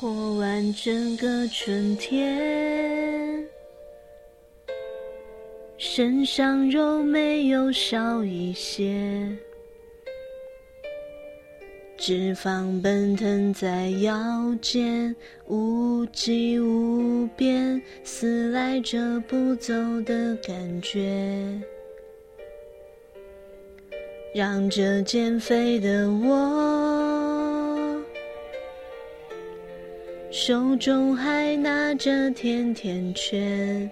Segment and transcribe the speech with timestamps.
[0.00, 3.46] 过完整个春天，
[5.76, 9.28] 身上肉没有少一些，
[11.98, 15.14] 脂肪奔腾在腰间，
[15.48, 19.74] 无际无边，撕来着不走
[20.06, 21.60] 的感觉，
[24.34, 26.99] 让这减肥的我。
[30.30, 33.90] 手中还拿着甜甜圈，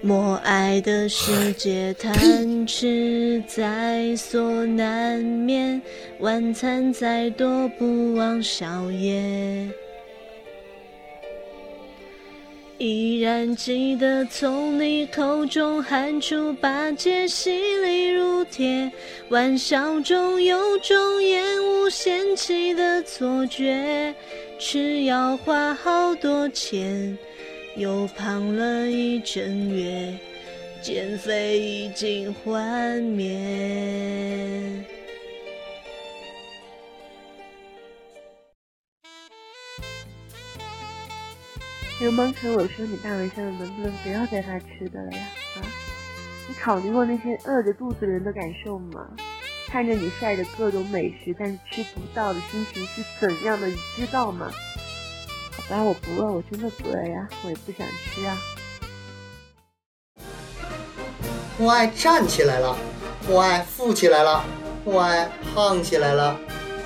[0.00, 5.80] 默哀的世界，贪吃在所难免，
[6.20, 9.68] 晚餐再多不忘宵夜。
[12.78, 17.50] 依然记得从你口中喊出八戒，犀
[17.82, 18.92] 利如铁，
[19.30, 24.14] 玩笑中有种厌恶嫌弃的错觉。
[24.58, 27.16] 吃药花好多钱，
[27.76, 30.12] 又胖了一整月，
[30.82, 34.84] 减肥已经幻灭。
[41.98, 45.26] 流氓可我说：“你大晚上能不能不要带他吃的了呀？
[45.56, 45.64] 啊，
[46.46, 49.08] 你考虑过那些饿着肚子人的感受吗？
[49.68, 53.66] 看着你晒着各种美食，但是吃不到的心情是怎样的？
[53.66, 54.50] 你知道吗？
[55.56, 58.36] 好吧，我不饿，我真的不饿呀，我也不想吃啊。”
[61.58, 62.76] 默爱站起来了，
[63.26, 64.44] 默爱富起来了，
[64.84, 66.38] 默爱胖起来了。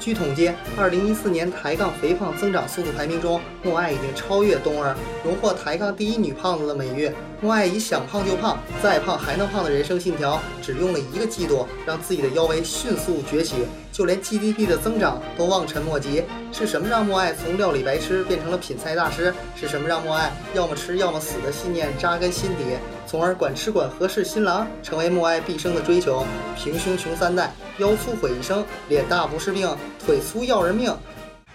[0.00, 7.10] 据统计，二零一四年抬杠肥胖增长速度排名中，默爱已经超越冬儿，荣获抬杠第一女胖子的美誉。
[7.40, 16.22] 默爱以想胖就胖，再胖还能胖的人生信条，只用了一个季度，让自己的腰围迅速崛起，就连 GDP 的增长都望尘莫及。
[16.52, 19.34] 是什么让默爱从料理白痴变成了品菜大师？
[19.54, 22.76] 是什么让默爱要么吃要么死的信念扎根心底，
[23.08, 26.26] 从而管吃管喝是新郎，成为默爱毕生的追求？
[26.54, 29.74] 平胸穷三代，腰粗毁一生，脸大不是病，
[30.04, 30.94] 腿粗要人命。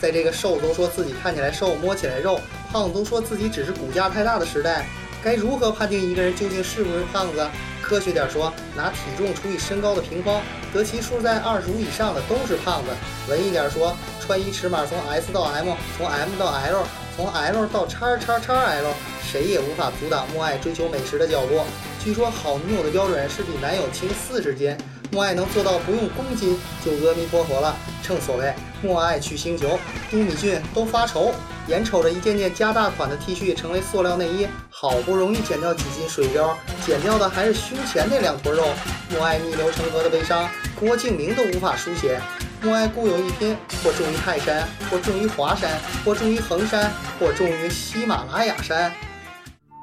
[0.00, 2.40] 在这个瘦都说自己看起来瘦，摸起来肉；
[2.72, 4.86] 胖都说自己只是骨架太大的时代。
[5.22, 7.48] 该如何判定一个人究竟是不是胖子？
[7.80, 10.42] 科学点说，拿体重除以身高的平方，
[10.74, 12.90] 得其数在二十五以上的都是胖子。
[13.30, 16.82] 文艺点说，穿衣尺码从 S 到 M，从 M 到 L，
[17.16, 18.92] 从 L 到叉叉叉 L，
[19.26, 21.62] 谁也无法阻挡默爱追求美食的脚步。
[21.98, 24.76] 据说好女友的标准是比男友轻四十斤，
[25.10, 27.74] 默爱能做到不用公斤就阿弥陀佛了。
[28.02, 29.78] 正所谓默爱去星球，
[30.12, 31.32] 都米俊都发愁。
[31.68, 36.54] 眼瞅着一件件加大款的 T 恤成为塑料内衣，好不容易减掉几斤水膘，
[36.86, 38.68] 减掉的还是胸前那两坨肉。
[39.10, 40.48] 默爱逆流成河的悲伤，
[40.78, 42.20] 郭敬明都无法书写。
[42.62, 48.92] 默爱固有一拼，或重于泰山，或重于华山，或重于衡山，或重于喜马拉雅山。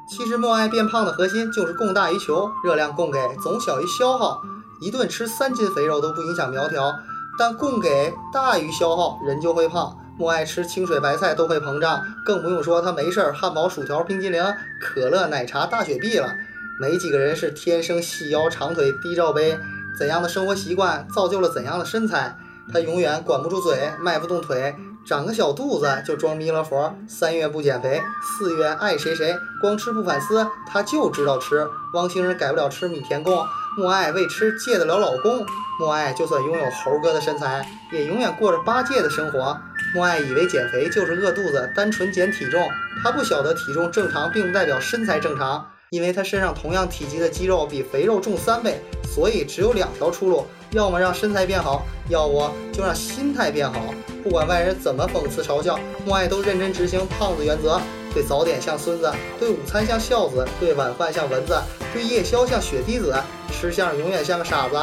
[0.09, 4.41] 其实默爱变胖的核心就是供大于求，热量供给总小于消耗。
[4.81, 6.93] 一顿吃三斤肥肉都不影响苗条，
[7.39, 9.97] 但供给大于消耗，人就会胖。
[10.17, 14.43] 默爱吃清水白菜都会膨胀，更不用说他没事儿汉堡、薯条、冰激凌、
[14.81, 16.35] 可乐、奶茶、大雪碧了。
[16.79, 19.57] 没几个人是天生细腰长腿低罩杯，
[19.97, 22.35] 怎样的生活习惯造就了怎样的身材？
[22.71, 24.75] 他永远管不住嘴，迈不动腿，
[25.05, 26.95] 长个小肚子就装弥勒佛。
[27.07, 31.67] 三月不减肥，四月爱谁谁，光吃不反思，他就知道吃。
[31.93, 33.45] 汪星人改不了吃米田共，
[33.77, 35.45] 默爱为吃戒得了老公。
[35.79, 39.57] 默爱就算拥有猴哥的身材，也永远过着八戒的生活。
[39.93, 42.69] 默爱以为减肥就是饿肚子，单纯减体重。
[43.03, 53.93] 他不晓得体重正常并不代表身材正常，因为他身上同样体积的肌肉比肥肉重三倍，所以只有两条出路：要么让身材变好，要不就让心态变好。
[54.23, 57.79] 不管外人怎么讽刺嘲笑，默爱都认真执行胖子原则：
[58.11, 61.61] 对早点像孙子，对午餐像孝子，对晚饭像蚊子，
[61.93, 63.13] 对夜宵像雪滴子，
[63.51, 64.75] 吃相永远像个傻子。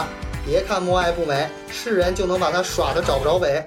[0.46, 3.66] 别看默爱不美，是人就能把他耍得找不着北。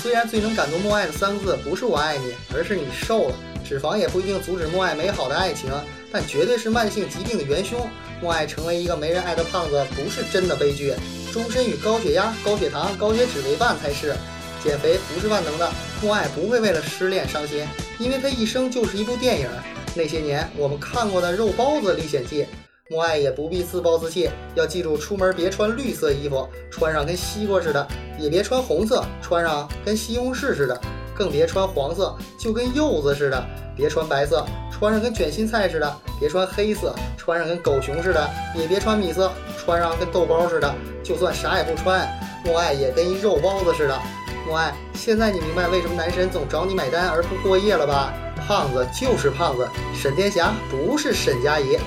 [0.00, 3.34] 虽然最能感动默爱的三个字不是我爱你，而是你瘦了。
[3.62, 5.70] 脂肪也不一定阻止默爱美好的爱情，
[6.10, 7.78] 但绝对是慢性疾病的元凶。
[8.22, 10.94] 默爱成为一个没人爱的胖子，不是真的悲剧，
[11.34, 14.14] 终身与高血压、高血糖、高血脂为伴才是。
[14.62, 15.68] 减肥不是万能的，
[16.00, 17.66] 默爱不会为了失恋伤心，
[17.98, 19.48] 因为他一生就是一部电影。
[19.96, 22.42] 那些年我们看过的《肉包子历险记》。
[22.88, 27.84] 默爱也不必自暴自弃，要记住出门别穿绿色衣服，穿上跟西瓜似的；
[28.16, 30.80] 也别穿红色，穿上跟西红柿似的；
[31.14, 33.44] 更别穿黄色就跟柚子似的
[33.76, 42.08] 别穿白色穿上跟卷心菜似的别穿黑色穿上跟狗熊似的也别穿米色穿上跟豆包似的就算啥也不穿。
[42.44, 43.98] 莫爱也跟一肉包子似的。
[44.46, 48.12] 莫爱现在你明白为什么男神总找你买单而不过夜了吧？
[48.46, 51.78] 胖子就是胖子沈天霞不是沈佳宜。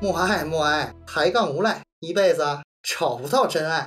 [0.00, 2.42] 莫爱莫爱抬杠无赖一辈子
[2.82, 3.86] 找不到真爱。